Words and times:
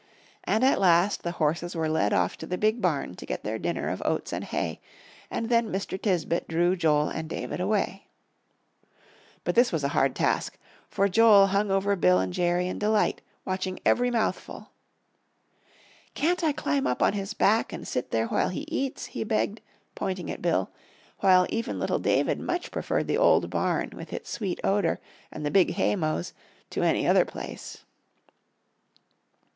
And 0.45 0.63
at 0.63 0.79
last 0.79 1.21
the 1.21 1.33
horses 1.33 1.75
were 1.75 1.87
led 1.87 2.11
off 2.11 2.35
to 2.39 2.47
the 2.47 2.57
big 2.57 2.81
barn 2.81 3.13
to 3.13 3.23
get 3.27 3.43
their 3.43 3.59
dinner 3.59 3.87
of 3.87 4.01
oats 4.03 4.33
and 4.33 4.43
hay, 4.43 4.81
and 5.29 5.47
then 5.47 5.67
Mr. 5.71 5.95
Tisbett 6.01 6.47
drew 6.47 6.75
Joel 6.75 7.09
and 7.09 7.29
David 7.29 7.59
away. 7.59 8.07
But 9.43 9.53
this 9.53 9.71
was 9.71 9.83
a 9.83 9.89
hard 9.89 10.15
task, 10.15 10.57
for 10.89 11.07
Joel 11.07 11.45
hung 11.45 11.69
over 11.69 11.95
Bill 11.95 12.17
and 12.17 12.33
Jerry 12.33 12.67
in 12.67 12.79
delight, 12.79 13.21
watching 13.45 13.79
every 13.85 14.09
mouthful. 14.09 14.69
"Can't 16.15 16.43
I 16.43 16.51
climb 16.51 16.87
up 16.87 17.03
on 17.03 17.13
his 17.13 17.35
back 17.35 17.71
and 17.71 17.87
sit 17.87 18.09
there 18.09 18.25
while 18.25 18.49
he 18.49 18.61
eats?" 18.69 19.05
he 19.05 19.23
begged, 19.23 19.61
pointing 19.93 20.31
at 20.31 20.41
Bill, 20.41 20.71
while 21.19 21.45
even 21.51 21.77
little 21.79 21.99
David 21.99 22.39
much 22.39 22.71
preferred 22.71 23.05
the 23.05 23.19
old 23.19 23.51
barn 23.51 23.91
with 23.93 24.11
its 24.11 24.31
sweet 24.31 24.59
odor, 24.63 24.99
and 25.31 25.45
the 25.45 25.51
big 25.51 25.73
haymows, 25.75 26.33
to 26.71 26.81
any 26.81 27.05
other 27.05 27.23
place. 27.23 27.83